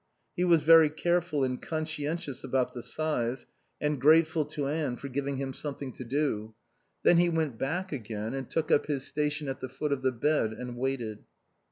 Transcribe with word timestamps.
He 0.35 0.43
was 0.43 0.63
very 0.63 0.89
careful 0.89 1.43
and 1.43 1.61
conscientious 1.61 2.43
about 2.43 2.73
the 2.73 2.81
size, 2.81 3.45
and 3.79 4.01
grateful 4.01 4.45
to 4.45 4.65
Anne 4.65 4.95
for 4.95 5.09
giving 5.09 5.37
him 5.37 5.53
something 5.53 5.91
to 5.91 6.03
do. 6.03 6.55
Then 7.03 7.17
he 7.17 7.29
went 7.29 7.59
back 7.59 7.91
again 7.91 8.33
and 8.33 8.49
took 8.49 8.71
up 8.71 8.87
his 8.87 9.05
station 9.05 9.47
at 9.47 9.59
the 9.59 9.69
foot 9.69 9.91
of 9.93 10.01
the 10.01 10.11
bed 10.11 10.53
and 10.53 10.75
waited. 10.75 11.19